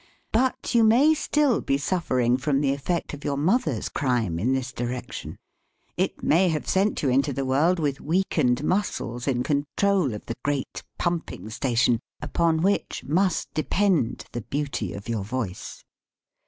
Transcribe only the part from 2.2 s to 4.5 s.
from the effect of your mother's crime